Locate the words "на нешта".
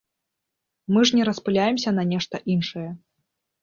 2.01-2.45